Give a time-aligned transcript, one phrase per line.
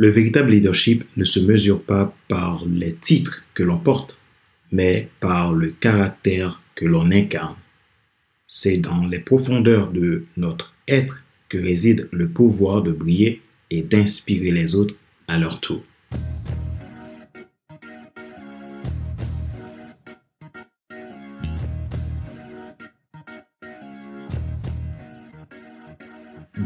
[0.00, 4.18] Le véritable leadership ne se mesure pas par les titres que l'on porte,
[4.72, 7.56] mais par le caractère que l'on incarne.
[8.46, 14.52] C'est dans les profondeurs de notre être que réside le pouvoir de briller et d'inspirer
[14.52, 14.94] les autres
[15.28, 15.82] à leur tour.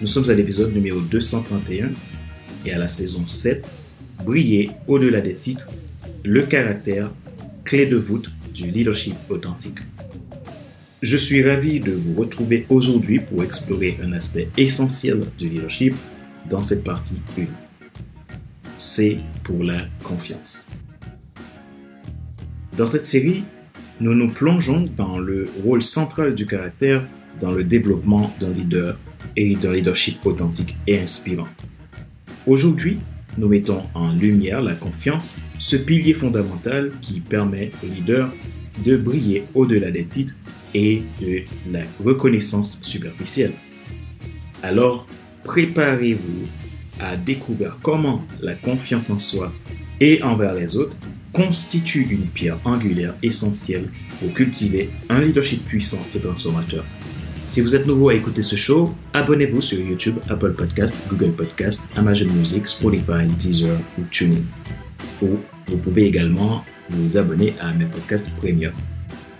[0.00, 1.90] Nous sommes à l'épisode numéro 231
[2.64, 3.70] et à la saison 7,
[4.24, 5.68] briller au-delà des titres,
[6.24, 7.12] le caractère,
[7.64, 9.80] clé de voûte du leadership authentique.
[11.02, 15.92] Je suis ravi de vous retrouver aujourd'hui pour explorer un aspect essentiel du leadership
[16.48, 17.42] dans cette partie 1.
[18.78, 20.70] C'est pour la confiance.
[22.78, 23.44] Dans cette série,
[24.00, 27.06] nous nous plongeons dans le rôle central du caractère
[27.38, 28.96] dans le développement d'un leader
[29.36, 31.48] et d'un leadership authentique et inspirant.
[32.46, 32.98] Aujourd'hui,
[33.38, 38.32] nous mettons en lumière la confiance, ce pilier fondamental qui permet au leader
[38.84, 40.34] de briller au-delà des titres
[40.74, 43.52] et de la reconnaissance superficielle.
[44.62, 45.06] Alors,
[45.44, 46.46] préparez-vous
[46.98, 49.52] à découvrir comment la confiance en soi
[50.00, 50.96] et envers les autres
[51.32, 56.84] constitue une pierre angulaire essentielle pour cultiver un leadership puissant et transformateur
[57.50, 61.90] si vous êtes nouveau à écouter ce show, abonnez-vous sur YouTube, Apple Podcast, Google Podcast,
[61.96, 64.44] Amazon Music, Spotify, Deezer ou TuneIn.
[65.20, 65.30] Ou
[65.66, 68.72] vous pouvez également vous abonner à mes podcasts premium.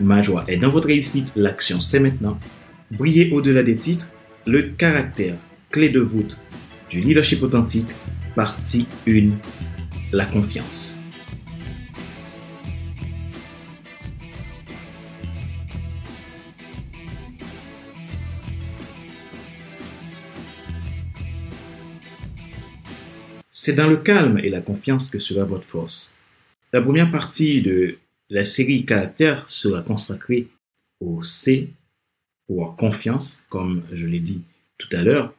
[0.00, 2.36] Ma joie est dans votre réussite, l'action c'est maintenant.
[2.90, 4.12] Briller au-delà des titres,
[4.44, 5.36] le caractère,
[5.70, 6.40] clé de voûte
[6.90, 7.90] du leadership authentique,
[8.34, 9.28] partie 1,
[10.10, 10.99] la confiance.
[23.70, 26.20] C'est dans le calme et la confiance que sera votre force.
[26.72, 27.98] La première partie de
[28.28, 30.48] la série caractère sera consacrée
[30.98, 31.68] au C
[32.48, 34.40] pour confiance, comme je l'ai dit
[34.76, 35.32] tout à l'heure.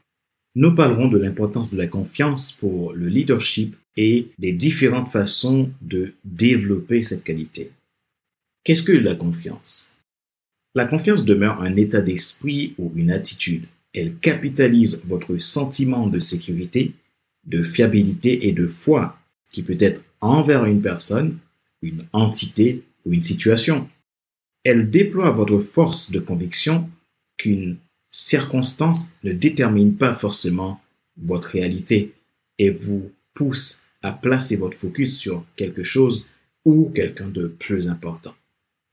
[0.56, 6.14] Nous parlerons de l'importance de la confiance pour le leadership et des différentes façons de
[6.24, 7.72] développer cette qualité.
[8.64, 9.98] Qu'est-ce que la confiance?
[10.74, 13.66] La confiance demeure un état d'esprit ou une attitude.
[13.94, 16.94] Elle capitalise votre sentiment de sécurité
[17.46, 19.18] de fiabilité et de foi
[19.52, 21.38] qui peut être envers une personne,
[21.82, 23.90] une entité ou une situation.
[24.64, 26.90] Elle déploie votre force de conviction
[27.38, 27.78] qu'une
[28.12, 30.82] circonstance ne détermine pas forcément
[31.18, 32.14] votre réalité
[32.60, 36.30] et vous pousse à placer votre focus sur quelque chose
[36.66, 38.36] ou quelqu'un de plus important.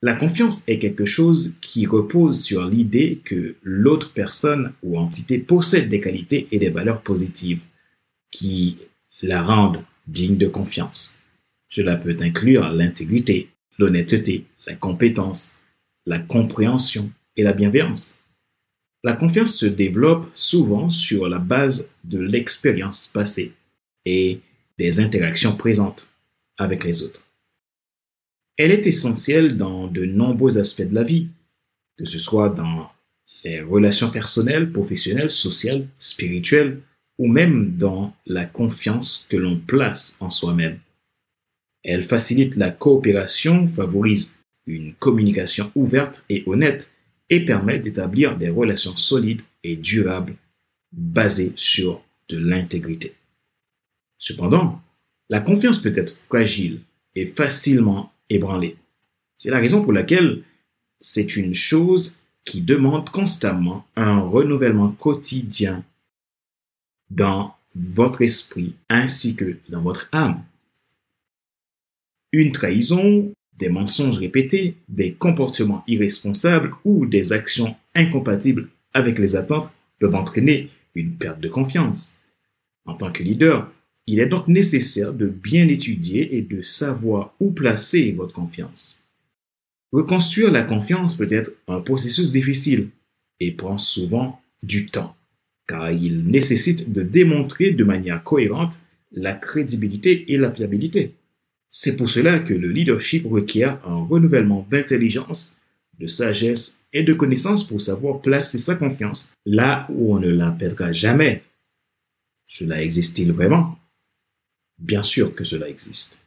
[0.00, 5.88] La confiance est quelque chose qui repose sur l'idée que l'autre personne ou entité possède
[5.88, 7.60] des qualités et des valeurs positives
[8.30, 8.78] qui
[9.22, 11.22] la rendent digne de confiance.
[11.68, 15.60] Cela peut inclure l'intégrité, l'honnêteté, la compétence,
[16.06, 18.24] la compréhension et la bienveillance.
[19.04, 23.54] La confiance se développe souvent sur la base de l'expérience passée
[24.04, 24.40] et
[24.78, 26.12] des interactions présentes
[26.56, 27.24] avec les autres.
[28.56, 31.28] Elle est essentielle dans de nombreux aspects de la vie,
[31.96, 32.90] que ce soit dans
[33.44, 36.80] les relations personnelles, professionnelles, sociales, spirituelles,
[37.18, 40.78] ou même dans la confiance que l'on place en soi-même.
[41.82, 46.92] Elle facilite la coopération, favorise une communication ouverte et honnête
[47.30, 50.36] et permet d'établir des relations solides et durables
[50.92, 53.14] basées sur de l'intégrité.
[54.18, 54.80] Cependant,
[55.28, 56.80] la confiance peut être fragile
[57.14, 58.76] et facilement ébranlée.
[59.36, 60.42] C'est la raison pour laquelle
[61.00, 65.84] c'est une chose qui demande constamment un renouvellement quotidien
[67.10, 70.42] dans votre esprit ainsi que dans votre âme.
[72.32, 79.70] Une trahison, des mensonges répétés, des comportements irresponsables ou des actions incompatibles avec les attentes
[79.98, 82.22] peuvent entraîner une perte de confiance.
[82.84, 83.70] En tant que leader,
[84.06, 89.06] il est donc nécessaire de bien étudier et de savoir où placer votre confiance.
[89.92, 92.88] Reconstruire la confiance peut être un processus difficile
[93.40, 95.14] et prend souvent du temps
[95.68, 98.80] car il nécessite de démontrer de manière cohérente
[99.12, 101.14] la crédibilité et la fiabilité.
[101.70, 105.60] C'est pour cela que le leadership requiert un renouvellement d'intelligence,
[105.98, 110.50] de sagesse et de connaissance pour savoir placer sa confiance là où on ne la
[110.50, 111.42] perdra jamais.
[112.46, 113.78] Cela existe-t-il vraiment?
[114.78, 116.18] Bien sûr que cela existe.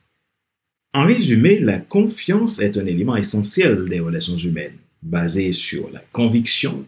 [0.93, 6.85] En résumé, la confiance est un élément essentiel des relations humaines, basé sur la conviction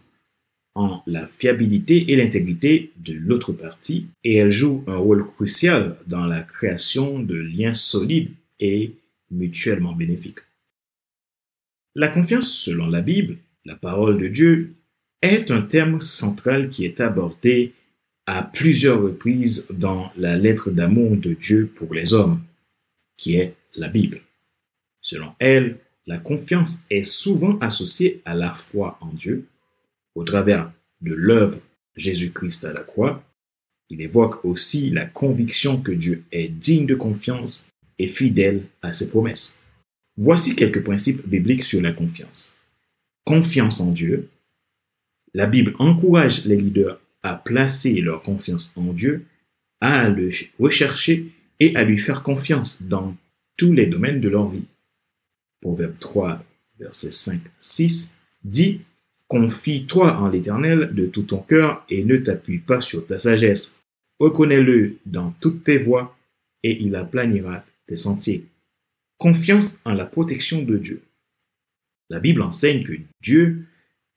[0.74, 6.26] en la fiabilité et l'intégrité de l'autre partie, et elle joue un rôle crucial dans
[6.26, 8.92] la création de liens solides et
[9.30, 10.40] mutuellement bénéfiques.
[11.94, 14.74] La confiance, selon la Bible, la parole de Dieu,
[15.22, 17.72] est un thème central qui est abordé
[18.26, 22.40] à plusieurs reprises dans la lettre d'amour de Dieu pour les hommes,
[23.16, 24.22] qui est la Bible.
[25.00, 29.46] Selon elle, la confiance est souvent associée à la foi en Dieu.
[30.14, 31.60] Au travers de l'œuvre
[31.96, 33.22] Jésus-Christ à la croix,
[33.90, 39.10] il évoque aussi la conviction que Dieu est digne de confiance et fidèle à ses
[39.10, 39.68] promesses.
[40.16, 42.64] Voici quelques principes bibliques sur la confiance.
[43.24, 44.28] Confiance en Dieu.
[45.34, 49.26] La Bible encourage les leaders à placer leur confiance en Dieu,
[49.80, 53.16] à le rechercher et à lui faire confiance dans
[53.56, 54.66] tous les domaines de leur vie.
[55.60, 56.44] Proverbe 3,
[56.78, 58.82] verset 5, 6 dit
[59.28, 63.82] Confie-toi en l'Éternel de tout ton cœur et ne t'appuie pas sur ta sagesse.
[64.20, 66.16] Reconnais-le dans toutes tes voies
[66.62, 68.46] et il aplanira tes sentiers.
[69.18, 71.02] Confiance en la protection de Dieu.
[72.10, 72.92] La Bible enseigne que
[73.22, 73.66] Dieu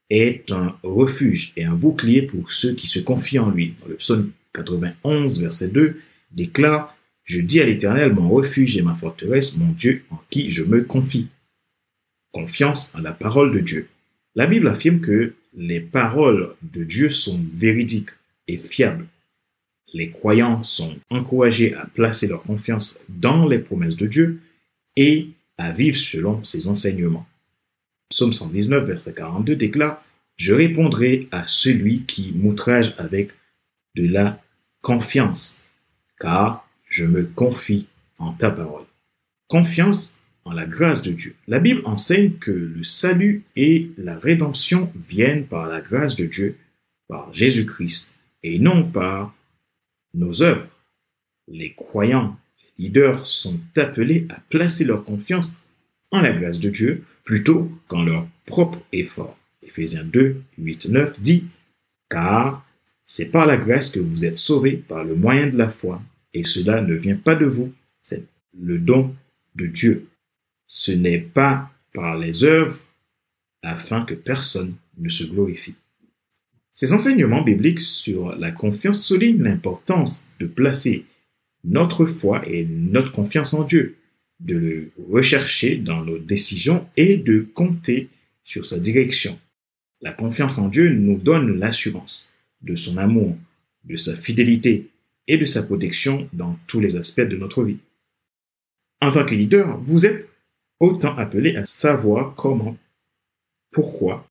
[0.09, 3.75] est un refuge et un bouclier pour ceux qui se confient en lui.
[3.79, 6.01] Dans le psaume 91, verset 2,
[6.31, 10.63] déclare Je dis à l'Éternel, mon refuge et ma forteresse, mon Dieu en qui je
[10.63, 11.27] me confie.
[12.31, 13.89] Confiance en la parole de Dieu.
[14.37, 18.11] La Bible affirme que les paroles de Dieu sont véridiques
[18.47, 19.07] et fiables.
[19.93, 24.39] Les croyants sont encouragés à placer leur confiance dans les promesses de Dieu
[24.95, 27.25] et à vivre selon ses enseignements.
[28.11, 30.05] Psaume 119, verset 42 déclare
[30.35, 33.31] Je répondrai à celui qui m'outrage avec
[33.95, 34.39] de la
[34.81, 35.67] confiance,
[36.19, 37.87] car je me confie
[38.19, 38.85] en ta parole.
[39.47, 40.16] Confiance
[40.53, 41.35] la grâce de Dieu.
[41.47, 46.57] La Bible enseigne que le salut et la rédemption viennent par la grâce de Dieu,
[47.07, 48.13] par Jésus-Christ,
[48.43, 49.35] et non par
[50.13, 50.69] nos œuvres.
[51.47, 52.37] Les croyants,
[52.77, 55.63] les leaders sont appelés à placer leur confiance
[56.11, 59.37] en la grâce de Dieu plutôt qu'en leur propre effort.
[59.61, 61.45] Éphésiens 2, 8, 9 dit
[62.09, 62.65] Car
[63.05, 66.01] c'est par la grâce que vous êtes sauvés par le moyen de la foi,
[66.33, 67.73] et cela ne vient pas de vous,
[68.03, 68.25] c'est
[68.59, 69.15] le don
[69.55, 70.07] de Dieu.
[70.67, 72.79] Ce n'est pas par les œuvres
[73.63, 75.75] afin que personne ne se glorifie.
[76.73, 81.05] Ces enseignements bibliques sur la confiance soulignent l'importance de placer
[81.63, 83.97] notre foi et notre confiance en Dieu
[84.39, 88.09] de le rechercher dans nos décisions et de compter
[88.43, 89.39] sur sa direction.
[90.01, 93.35] La confiance en Dieu nous donne l'assurance de son amour,
[93.85, 94.89] de sa fidélité
[95.27, 97.79] et de sa protection dans tous les aspects de notre vie.
[99.01, 100.26] En tant que leader, vous êtes
[100.79, 102.77] autant appelé à savoir comment,
[103.71, 104.27] pourquoi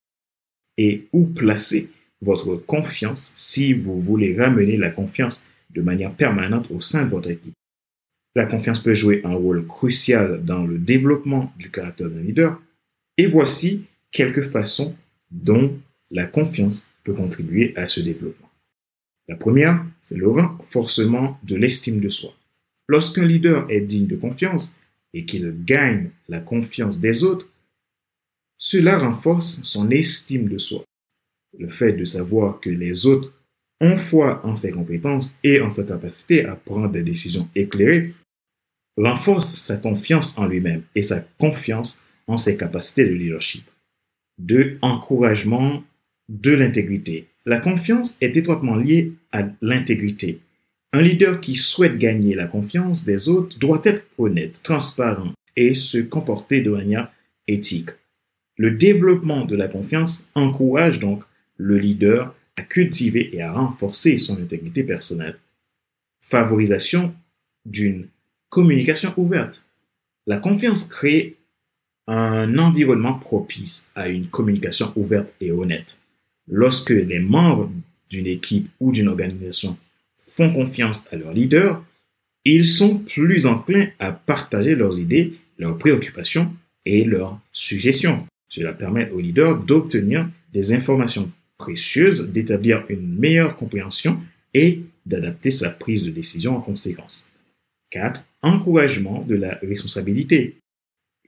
[0.79, 1.91] et où placer
[2.21, 7.31] votre confiance si vous voulez ramener la confiance de manière permanente au sein de votre
[7.31, 7.55] équipe.
[8.35, 12.61] La confiance peut jouer un rôle crucial dans le développement du caractère d'un leader.
[13.17, 14.95] Et voici quelques façons
[15.31, 15.79] dont
[16.11, 18.51] la confiance peut contribuer à ce développement.
[19.29, 22.35] La première, c'est le renforcement de l'estime de soi.
[22.89, 24.81] Lorsqu'un leader est digne de confiance
[25.17, 27.49] et qu'il gagne la confiance des autres,
[28.59, 30.85] cela renforce son estime de soi.
[31.59, 33.33] Le fait de savoir que les autres
[33.81, 38.13] ont foi en ses compétences et en sa capacité à prendre des décisions éclairées
[38.99, 43.65] renforce sa confiance en lui-même et sa confiance en ses capacités de leadership.
[44.39, 45.83] Deux, encouragement
[46.29, 47.27] de l'intégrité.
[47.47, 50.41] La confiance est étroitement liée à l'intégrité.
[50.97, 55.99] Un leader qui souhaite gagner la confiance des autres doit être honnête, transparent et se
[55.99, 57.13] comporter de manière
[57.47, 57.91] éthique.
[58.57, 61.23] Le développement de la confiance encourage donc
[61.59, 65.39] le leader à cultiver et à renforcer son intégrité personnelle.
[66.23, 67.15] Favorisation
[67.67, 68.09] d'une
[68.49, 69.67] Communication ouverte.
[70.27, 71.37] La confiance crée
[72.07, 75.99] un environnement propice à une communication ouverte et honnête.
[76.49, 77.71] Lorsque les membres
[78.09, 79.77] d'une équipe ou d'une organisation
[80.29, 81.85] font confiance à leur leader,
[82.45, 86.53] ils sont plus enclins à partager leurs idées, leurs préoccupations
[86.85, 88.27] et leurs suggestions.
[88.49, 94.21] Cela permet au leader d'obtenir des informations précieuses, d'établir une meilleure compréhension
[94.55, 97.35] et d'adapter sa prise de décision en conséquence.
[97.91, 98.25] 4.
[98.43, 100.57] Encouragement de la responsabilité.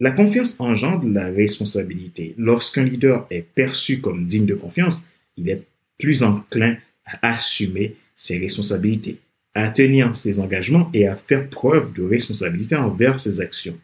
[0.00, 2.34] La confiance engendre la responsabilité.
[2.38, 5.64] Lorsqu'un leader est perçu comme digne de confiance, il est
[5.98, 9.20] plus enclin à assumer ses responsabilités,
[9.54, 13.78] à tenir ses engagements et à faire preuve de responsabilité envers ses actions.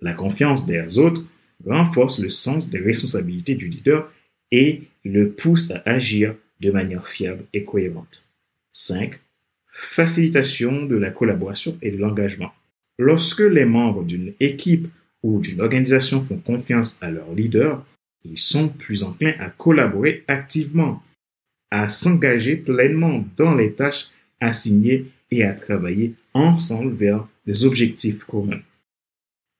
[0.00, 1.26] La confiance des autres
[1.66, 4.10] renforce le sens des responsabilités du leader
[4.50, 8.28] et le pousse à agir de manière fiable et cohérente.
[8.72, 9.18] 5.
[9.66, 12.52] Facilitation de la collaboration et de l'engagement.
[12.98, 14.88] Lorsque les membres d'une équipe
[15.22, 17.84] ou d'une organisation font confiance à leur leader,
[18.24, 21.02] ils sont plus enclins à collaborer activement,
[21.72, 24.10] à s'engager pleinement dans les tâches
[24.40, 28.60] assignées et à travailler ensemble vers des objectifs communs.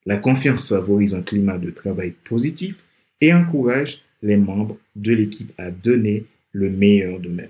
[0.05, 2.77] La confiance favorise un climat de travail positif
[3.23, 7.49] et encourage les membres de l'équipe à donner le meilleur d'eux-mêmes.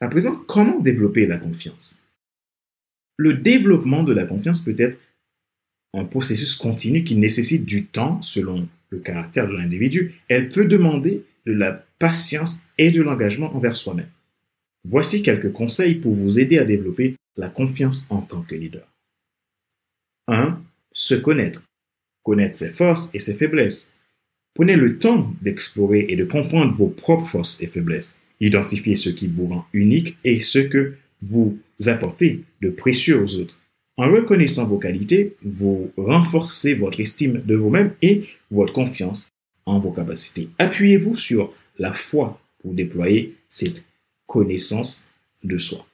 [0.00, 2.08] À présent, comment développer la confiance?
[3.16, 4.98] Le développement de la confiance peut être
[5.94, 10.16] un processus continu qui nécessite du temps selon le caractère de l'individu.
[10.26, 14.10] Elle peut demander de la patience et de l'engagement envers soi-même.
[14.84, 18.86] Voici quelques conseils pour vous aider à développer la confiance en tant que leader.
[20.28, 20.60] 1.
[20.92, 21.62] Se connaître.
[22.22, 23.98] Connaître ses forces et ses faiblesses.
[24.54, 28.20] Prenez le temps d'explorer et de comprendre vos propres forces et faiblesses.
[28.40, 33.58] Identifiez ce qui vous rend unique et ce que vous apportez de précieux aux autres.
[33.96, 39.28] En reconnaissant vos qualités, vous renforcez votre estime de vous-même et votre confiance
[39.66, 40.48] en vos capacités.
[40.58, 43.82] Appuyez-vous sur la foi pour déployer cette
[44.26, 45.12] connaissance
[45.42, 45.86] de soi.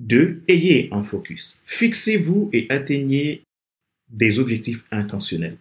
[0.00, 0.42] 2.
[0.48, 1.62] Ayez un focus.
[1.66, 3.42] Fixez-vous et atteignez
[4.08, 5.56] des objectifs intentionnels.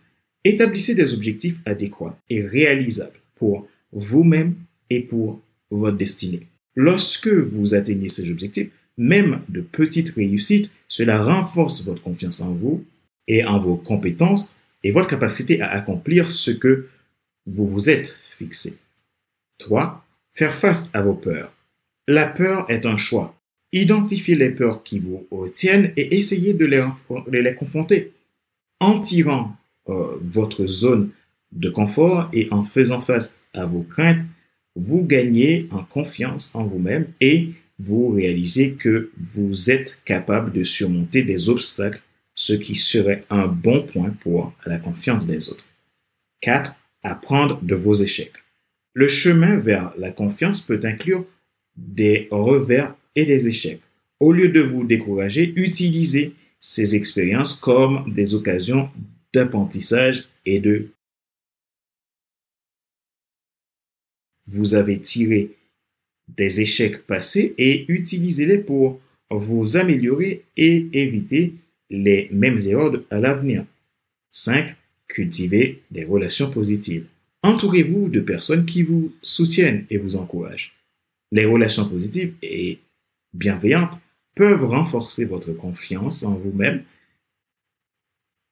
[0.45, 4.55] Établissez des objectifs adéquats et réalisables pour vous-même
[4.89, 6.47] et pour votre destinée.
[6.75, 12.85] Lorsque vous atteignez ces objectifs, même de petites réussites, cela renforce votre confiance en vous
[13.27, 16.87] et en vos compétences et votre capacité à accomplir ce que
[17.49, 18.79] vous vous êtes fixé.
[19.57, 20.05] 3.
[20.33, 21.51] Faire face à vos peurs.
[22.07, 23.35] La peur est un choix.
[23.71, 28.13] Identifiez les peurs qui vous retiennent et essayez de les, confronter.
[28.79, 29.55] En tirant
[29.89, 31.09] euh, votre zone
[31.51, 34.25] de confort et en faisant face à vos craintes,
[34.75, 41.23] vous gagnez en confiance en vous-même et vous réalisez que vous êtes capable de surmonter
[41.23, 42.01] des obstacles,
[42.35, 45.69] ce qui serait un bon point pour la confiance des autres.
[46.41, 46.75] 4.
[47.03, 48.43] Apprendre de vos échecs.
[48.93, 51.25] Le chemin vers la confiance peut inclure
[51.75, 53.81] des revers et des échecs.
[54.19, 58.89] Au lieu de vous décourager, utilisez ces expériences comme des occasions
[59.33, 60.89] d'apprentissage et de...
[64.45, 65.55] Vous avez tiré
[66.27, 68.99] des échecs passés et utilisez-les pour
[69.31, 71.53] vous améliorer et éviter
[71.89, 73.65] les mêmes erreurs à l'avenir.
[74.31, 74.75] 5.
[75.09, 77.05] Cultivez des relations positives.
[77.43, 80.73] Entourez-vous de personnes qui vous soutiennent et vous encouragent.
[81.31, 82.79] Les relations positives et
[83.33, 83.99] bienveillantes
[84.35, 86.83] peuvent renforcer votre confiance en vous-même.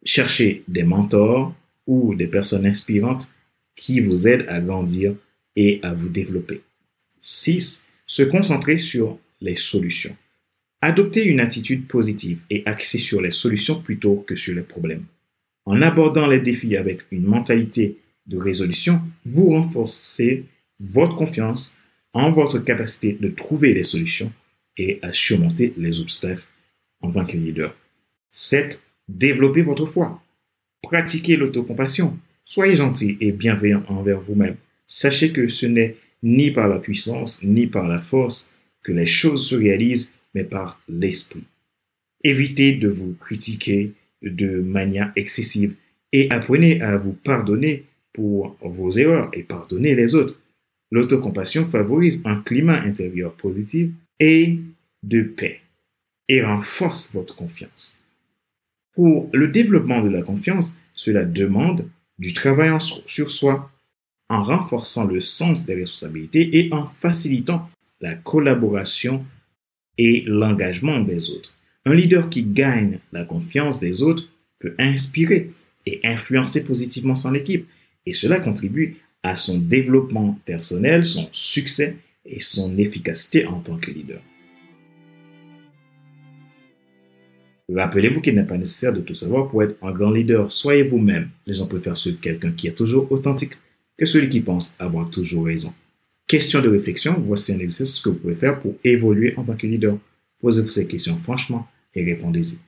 [0.03, 3.31] Cherchez des mentors ou des personnes inspirantes
[3.75, 5.15] qui vous aident à grandir
[5.55, 6.61] et à vous développer.
[7.21, 7.93] 6.
[8.05, 10.15] Se concentrer sur les solutions.
[10.81, 15.05] Adoptez une attitude positive et axée sur les solutions plutôt que sur les problèmes.
[15.67, 20.45] En abordant les défis avec une mentalité de résolution, vous renforcez
[20.79, 21.81] votre confiance
[22.13, 24.31] en votre capacité de trouver les solutions
[24.77, 26.45] et à surmonter les obstacles
[27.01, 27.75] en tant que leader.
[28.31, 28.81] 7.
[29.09, 30.23] Développez votre foi.
[30.83, 32.17] Pratiquez l'autocompassion.
[32.45, 34.55] Soyez gentil et bienveillant envers vous-même.
[34.87, 39.49] Sachez que ce n'est ni par la puissance, ni par la force que les choses
[39.49, 41.43] se réalisent, mais par l'esprit.
[42.23, 45.75] Évitez de vous critiquer de manière excessive
[46.11, 50.39] et apprenez à vous pardonner pour vos erreurs et pardonner les autres.
[50.91, 54.59] L'autocompassion favorise un climat intérieur positif et
[55.03, 55.59] de paix
[56.29, 58.05] et renforce votre confiance.
[58.93, 63.71] Pour le développement de la confiance, cela demande du travail sur soi,
[64.29, 67.69] en renforçant le sens des responsabilités et en facilitant
[68.01, 69.25] la collaboration
[69.97, 71.56] et l'engagement des autres.
[71.87, 74.27] Un leader qui gagne la confiance des autres
[74.59, 75.53] peut inspirer
[75.85, 77.65] et influencer positivement son équipe
[78.05, 83.89] et cela contribue à son développement personnel, son succès et son efficacité en tant que
[83.89, 84.19] leader.
[87.73, 90.51] Rappelez-vous qu'il n'est pas nécessaire de tout savoir pour être un grand leader.
[90.51, 91.29] Soyez vous-même.
[91.45, 93.53] Les gens préfèrent suivre quelqu'un qui est toujours authentique
[93.97, 95.73] que celui qui pense avoir toujours raison.
[96.27, 99.67] Question de réflexion, voici un exercice que vous pouvez faire pour évoluer en tant que
[99.67, 99.97] leader.
[100.41, 102.59] Posez-vous ces questions franchement et répondez-y.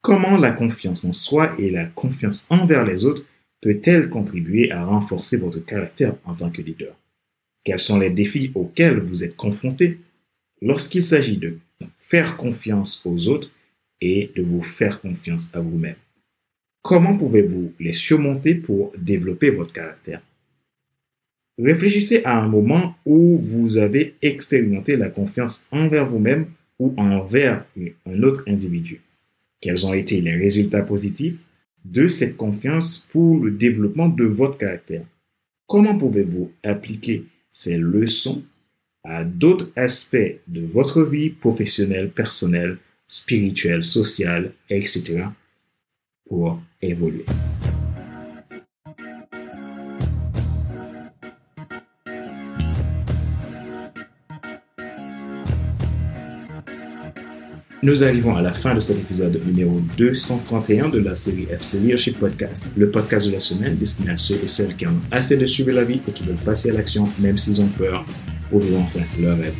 [0.00, 3.24] Comment la confiance en soi et la confiance envers les autres
[3.60, 6.94] peut-elle contribuer à renforcer votre caractère en tant que leader?
[7.64, 9.98] Quels sont les défis auxquels vous êtes confrontés
[10.62, 11.58] lorsqu'il s'agit de
[11.98, 13.50] faire confiance aux autres
[14.00, 15.96] et de vous faire confiance à vous-même?
[16.82, 20.22] Comment pouvez-vous les surmonter pour développer votre caractère?
[21.58, 26.46] Réfléchissez à un moment où vous avez expérimenté la confiance envers vous-même
[26.78, 27.64] ou envers
[28.06, 29.00] un autre individu.
[29.60, 31.38] Quels ont été les résultats positifs
[31.84, 35.04] de cette confiance pour le développement de votre caractère?
[35.66, 38.44] Comment pouvez-vous appliquer ces leçons
[39.02, 42.78] à d'autres aspects de votre vie professionnelle, personnelle,
[43.08, 45.24] spirituelle, sociale, etc.
[46.28, 47.24] pour évoluer?
[57.82, 62.18] Nous arrivons à la fin de cet épisode numéro 231 de la série FC Leadership
[62.18, 65.44] Podcast, le podcast de la semaine destiné à ceux et celles qui ont assez de
[65.44, 68.06] suivre la vie et qui veulent passer à l'action même s'ils ont peur
[68.48, 69.52] pour vivre enfin leur rêve.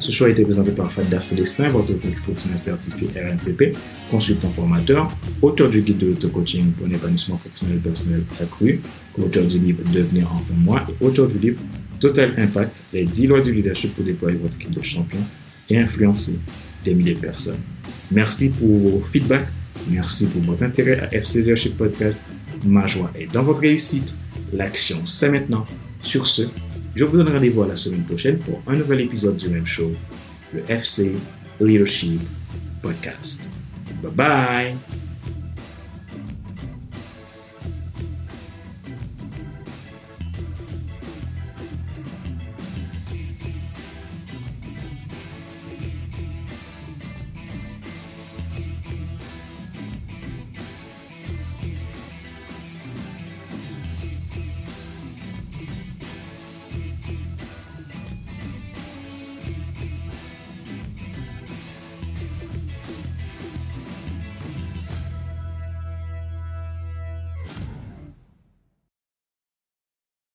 [0.00, 3.76] Ce choix a été présenté par Fadda Célestin, votre coach professionnel certifié RNCP,
[4.10, 5.06] consultant formateur,
[5.40, 8.80] auteur du guide de l'auto-coaching pour un épanouissement professionnel personnel accru,
[9.16, 11.60] auteur du livre Devenir enfin moi et auteur du livre
[12.00, 15.24] Total Impact, les 10 lois du leadership pour déployer votre équipe de champions
[15.70, 16.40] et influencer
[16.84, 17.60] des milliers de personnes.
[18.10, 19.48] Merci pour vos feedbacks.
[19.88, 22.20] Merci pour votre intérêt à FC Leadership Podcast.
[22.64, 24.16] Ma joie est dans votre réussite.
[24.52, 25.66] L'action, c'est maintenant.
[26.00, 26.42] Sur ce,
[26.94, 29.92] je vous donne rendez-vous à la semaine prochaine pour un nouvel épisode du même show,
[30.52, 31.14] le FC
[31.60, 32.20] Leadership
[32.82, 33.48] Podcast.
[34.02, 34.91] Bye bye!